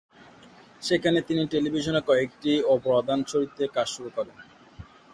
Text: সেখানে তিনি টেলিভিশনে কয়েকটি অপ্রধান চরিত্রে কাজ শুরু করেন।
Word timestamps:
সেখানে 0.81 1.19
তিনি 1.21 1.43
টেলিভিশনে 1.47 2.01
কয়েকটি 2.09 2.51
অপ্রধান 2.73 3.19
চরিত্রে 3.31 3.65
কাজ 3.75 3.87
শুরু 3.95 4.09
করেন। 4.17 4.37